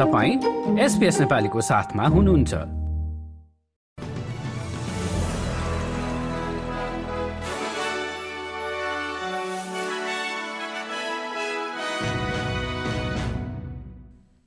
तपाईँ 0.00 0.80
एसपिएस 0.80 1.20
नेपालीको 1.20 1.60
साथमा 1.60 2.04
हुनुहुन्छ। 2.08 2.54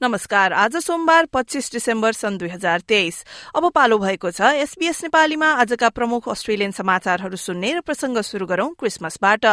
नमस्कार 0.00 0.52
आज 0.52 0.76
सोमबार 0.76 1.26
पच्चिस 1.26 1.72
डिसेम्बर 1.72 2.12
सन् 2.12 2.38
दुई 2.38 2.48
हजार 2.48 2.80
तेइस। 2.80 3.24
अब 3.56 3.70
पालो 3.74 3.98
भएको 3.98 4.30
छ 4.30 4.54
एसबीएस 4.54 5.02
नेपालीमा 5.02 5.48
आजका 5.66 5.88
प्रमुख 5.88 6.28
अस्ट्रेलियन 6.28 6.70
समाचारहरू 6.70 7.36
सुन्ने 7.36 7.74
र 7.74 7.80
प्रसंग 7.80 8.22
शुरू 8.22 8.46
गरौं 8.46 8.70
क्रिसमसबाट। 8.78 9.46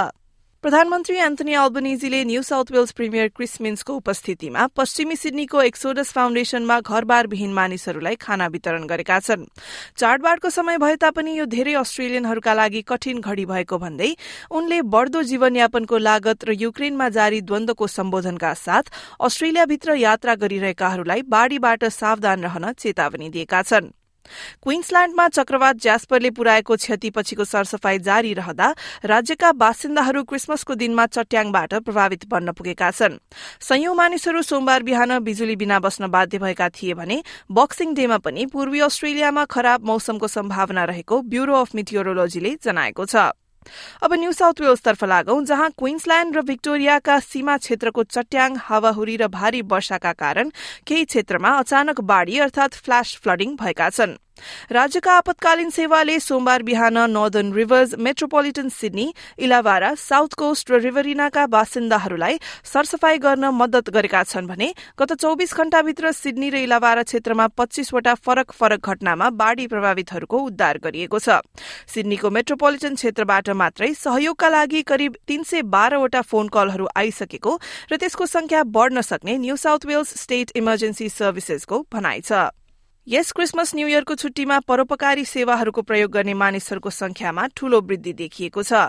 प्रधानमन्त्री 0.67 1.15
Anthony 1.17 1.53
अल्बनिजीले 1.55 2.23
New 2.25 2.41
South 2.43 2.71
Wales 2.71 2.91
premier 2.91 3.27
Chris 3.35 3.53
मिन्सको 3.61 3.93
उपस्थितिमा 3.95 4.65
पश्चिमी 4.75 5.15
सिडनीको 5.15 5.61
एक्सोडस 5.61 6.11
फाउन्डेशनमा 6.11 6.79
घरबारविहीन 6.81 7.53
मानिसहरूलाई 7.53 8.15
खाना 8.19 8.47
वितरण 8.51 8.83
गरेका 8.85 9.19
छन्। 9.19 9.45
चाडबाडको 9.95 10.49
समय 10.51 10.77
भए 10.77 10.95
तापनि 10.99 11.37
यो 11.37 11.45
धेरै 11.47 11.73
अस्ट्रेलियनहरूका 11.79 12.53
लागि 12.53 12.81
कठिन 12.83 13.21
घड़ी 13.23 13.45
भएको 13.47 13.77
भन्दै 13.79 14.11
उनले 14.51 14.81
बढ़दो 14.91 15.21
जीवनयापनको 15.31 15.97
लागत 16.03 16.43
र 16.43 16.59
युक्रेनमा 16.59 17.07
जारी 17.15 17.39
द्वन्दको 17.47 17.87
सम्बोधनका 17.87 18.53
साथ 18.59 18.91
अस्ट्रेलियाभित्र 19.23 19.95
यात्रा 20.03 20.35
गरिरहेकाहरूलाई 20.43 21.21
बाढ़ीबाट 21.31 21.85
सावधान 21.95 22.43
रहन 22.43 22.71
चेतावनी 22.75 23.29
दिएका 23.29 23.61
छन्। 23.63 23.96
क्वीन्सल्याण्डमा 24.63 25.27
चक्रवात 25.29 25.75
ज्यास्परले 25.77 26.29
पुर्याएको 26.29 26.75
क्षतिपछिको 26.75 27.43
सरसफाई 27.45 27.99
जारी 27.99 28.33
रहँदा 28.33 28.67
राज्यका 29.05 29.51
बासिन्दाहरू 29.55 30.23
क्रिसमसको 30.23 30.75
दिनमा 30.75 31.05
चट्याङबाट 31.07 31.73
प्रभावित 31.81 32.25
बन्न 32.27 32.51
पुगेका 32.51 32.91
छन्। 32.91 33.17
संयौं 33.61 33.95
मानिसहरू 33.95 34.41
सोमबार 34.41 34.83
बिहान 34.83 35.17
बिजुली 35.19 35.55
बिना 35.55 35.79
बस्न 35.79 36.07
बाध्य 36.07 36.37
भएका 36.37 36.69
थिए 36.71 36.93
भने 36.93 37.23
बक्सिङ 37.51 37.93
डेमा 37.93 38.17
पनि 38.19 38.45
पूर्वी 38.47 38.79
अस्ट्रेलियामा 38.83 39.45
खराब 39.47 39.85
मौसमको 39.85 40.27
सम्भावना 40.27 40.83
रहेको 40.85 41.21
ब्यूरो 41.23 41.55
अफ 41.55 41.75
मिटियोरोलोजीले 41.75 42.55
जनाएको 42.63 43.05
छ। 43.05 43.31
अब 44.03 44.13
न्यू 44.13 44.31
साउथ 44.31 44.61
वेल्सतर्फ 44.61 45.03
लागौं 45.03 45.43
जहाँ 45.45 45.69
क्वीन्सल्याण्ड 45.77 46.35
र 46.37 46.41
भिक्टोरियाका 46.51 47.19
सीमा 47.19 47.57
क्षेत्रको 47.57 48.03
चट्याङ 48.03 48.55
हावाहुरी 48.67 49.17
र 49.17 49.27
भारी 49.33 49.61
वर्षाका 49.73 50.13
कारण 50.21 50.51
केही 50.87 51.05
क्षेत्रमा 51.05 51.57
अचानक 51.57 52.01
बाढ़ी 52.13 52.39
अर्थात 52.47 52.73
फ्ल्याश 52.85 53.17
फ्लडिङ 53.23 53.55
भएका 53.55 53.89
छन्। 53.89 54.17
राज्यका 54.71 55.13
आपतकालीन 55.13 55.69
सेवाले 55.69 56.19
सोमबार 56.19 56.63
बिहान 56.63 56.97
Northern 57.09 57.53
Rivers 57.53 57.95
Metropolitan 57.99 58.69
Sydney 58.69 59.07
Illawarra 59.39 59.93
South 59.97 60.33
Coast 60.37 60.71
र 60.71 60.79
रिभरिनाका 60.81 61.45
बासिन्दाहरूलाई 61.47 62.39
सरसफाई 62.65 63.17
गर्न 63.19 63.45
मद्दत 63.53 63.89
गरेका 63.89 64.23
छन् 64.25 64.47
भने 64.47 64.73
गत 64.99 65.13
चौविस 65.15 65.53
घण्टाभित्र 65.55 66.11
सिडनी 66.13 66.49
र 66.49 66.55
इलावारा 66.63 67.03
क्षेत्रमा 67.03 67.47
पच्चीसवटा 67.57 68.13
फरक 68.19 68.51
फरक 68.53 68.89
घटनामा 68.89 69.29
बाढ़ी 69.37 69.67
प्रभावितहरूको 69.67 70.37
उद्धार 70.47 70.77
गरिएको 70.83 71.19
छ। 71.19 71.41
सिडनीको 71.87 72.29
मेट्रोपोलिटन 72.31 72.95
क्षेत्रबाट 72.95 73.49
मात्रै 73.57 73.93
सहयोगका 73.95 74.49
लागि 74.49 74.81
करिब 74.83 75.17
तीन 75.27 75.43
सय 75.43 75.61
बाह्रवटा 75.67 76.21
फोन 76.23 76.47
कलहरू 76.49 76.87
आइसकेको 76.95 77.57
र 77.91 77.97
त्यसको 77.97 78.25
संख्या 78.27 78.63
बढ़न 78.69 79.01
सक्ने 79.03 79.37
New 79.37 79.55
South 79.55 79.85
Wales 79.85 80.13
State 80.21 80.51
Emergency 80.55 81.09
सर्भिसेसको 81.09 81.85
भनाइ 81.91 82.21
छ। 82.21 82.47
यस 83.07 83.31
क्रिसमस 83.31 83.71
न्यू 83.75 83.87
इयरको 83.87 84.15
छुट्टीमा 84.15 84.59
परोपकारी 84.67 85.23
सेवाहरूको 85.25 85.81
प्रयोग 85.81 86.11
गर्ने 86.11 86.33
मानिसहरूको 86.33 86.89
संख्यामा 86.89 87.45
ठूलो 87.55 87.79
वृद्धि 87.81 88.13
देखिएको 88.13 88.63
छ। 88.63 88.81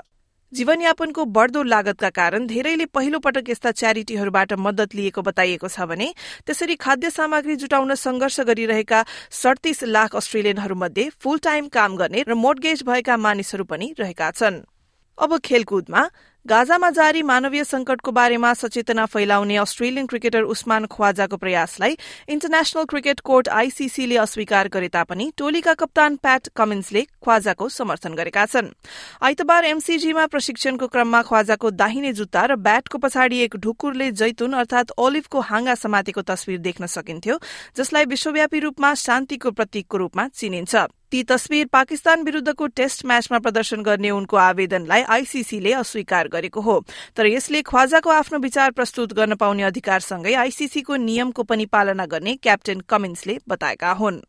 जीवनयापनको 0.53 1.25
बढ़दो 1.29 1.63
लागतका 1.63 2.11
कारण 2.11 2.47
धेरैले 2.47 2.87
पहिलो 2.91 3.19
पटक 3.19 3.51
यस्ता 3.51 3.71
च्यारिटीहरूबाट 3.73 4.53
मदत 4.59 4.95
लिएको 4.95 5.23
बताइएको 5.23 5.69
छ 5.69 5.87
भने 5.87 6.09
त्यसरी 6.47 6.75
खाद्य 6.77 7.11
सामग्री 7.11 7.57
जुटाउन 7.57 7.95
संघर्ष 7.95 8.41
गरिरहेका 8.51 9.05
सड़तीस 9.33 9.85
लाख 9.87 10.17
अस्ट्रेलियनहरूमध्ये 10.17 11.09
फुल 11.23 11.39
टाइम 11.39 11.69
काम 11.71 11.97
गर्ने 11.97 12.25
र 12.29 12.35
मोडगेज 12.37 12.83
भएका 12.83 13.17
मानिसहरू 13.19 13.65
पनि 13.71 13.95
रहेका 14.01 14.31
छन्। 14.33 14.59
अब 15.19 15.39
खेलकुदमा 15.45 16.03
गाजामा 16.49 16.89
जारी 16.97 17.23
मानवीय 17.29 17.63
संकटको 17.65 18.13
बारेमा 18.13 18.53
सचेतना 18.55 19.05
फैलाउने 19.07 19.57
अस्ट्रेलियन 19.59 20.07
क्रिकेटर 20.07 20.43
उस्मान 20.49 20.87
ख्वाजाको 20.89 21.37
प्रयासलाई 21.37 21.97
इन्टरनेशनल 22.29 22.85
क्रिकेट 22.89 23.21
कोर्ट 23.21 23.49
आईसीसीले 23.53 24.17
अस्वीकार 24.17 24.69
गरे 24.73 24.89
तापनि 24.89 25.31
टोलीका 25.37 25.75
कप्तान 25.77 26.17
प्याट 26.25 26.49
कमिन्सले 26.57 27.03
ख्वाजाको 27.21 27.69
समर्थन 27.69 28.15
गरेका 28.17 28.47
छन्। 28.47 28.73
आइतबार 29.23 29.65
एमसीजीमा 29.67 30.27
प्रशिक्षणको 30.33 30.87
क्रममा 30.89 31.23
ख्वाजाको 31.29 31.71
दाहिने 31.77 32.13
जुत्ता 32.17 32.45
र 32.47 32.57
ब्याटको 32.59 32.99
पछाडि 32.99 33.45
एक 33.45 33.57
ढुकुरले 33.61 34.11
जैतुन 34.17 34.53
अर्थात 34.65 34.97
ओलिभको 34.99 35.41
हाँगा 35.51 35.75
समातेको 35.77 36.23
तस्विर 36.25 36.59
देख्न 36.65 36.87
सकिन्थ्यो 36.89 37.39
जसलाई 37.77 38.05
विश्वव्यापी 38.09 38.59
रूपमा 38.61 38.95
शान्तिको 39.05 39.51
प्रतीकको 39.53 39.97
रूपमा 39.99 40.29
चिनिन्छ। 40.33 40.89
ती 41.13 41.23
तस्विर 41.23 41.67
पाकिस्तान 41.67 42.23
विरूद्धको 42.23 42.67
टेस्ट 42.67 43.07
म्याचमा 43.07 43.39
प्रदर्शन 43.39 43.83
गर्ने 43.83 44.11
उनको 44.11 44.37
आवेदनलाई 44.37 45.03
आईसीसीले 45.03 45.73
अस्वीकार 45.73 46.29
गरेको 46.29 46.61
हो। 46.61 46.85
तर 47.17 47.27
यसले 47.27 47.63
ख्वाजाको 47.63 48.11
आफ्नो 48.11 48.39
विचार 48.39 48.71
प्रस्तुत 48.71 49.13
गर्न 49.13 49.35
पाउने 49.35 49.63
अधिकारसँगै 49.63 50.35
आईसीसीको 50.35 50.97
नियमको 50.97 51.43
पनि 51.43 51.67
पालना 51.67 52.07
गर्ने 52.07 52.37
क्याप्टेन 52.37 52.81
कमिन्सले 52.81 53.39
बताएका 53.49 53.93
हुन्। 53.93 54.21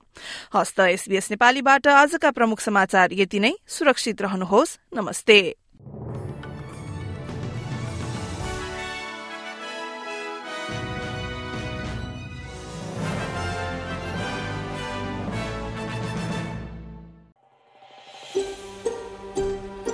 हस्त 0.55 0.79
एसबीएस 0.79 1.31
नेपालीबाट 1.31 1.87
आजका 1.87 2.31
प्रमुख 2.31 2.59
समाचार 2.59 3.09
यति 3.13 3.39
नै। 3.39 3.53
सुरक्षित 3.67 4.21
रहनुहोस्। 4.21 4.77
नमस्ते। 4.95 5.55